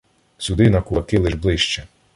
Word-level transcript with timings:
Сюди 0.37 0.69
на 0.69 0.81
кулаки 0.81 1.17
лиш 1.19 1.33
ближче! 1.35 1.87